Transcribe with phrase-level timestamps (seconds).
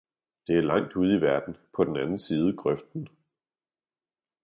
[0.47, 3.07] Det er langt ude i verden, på den anden side grøften!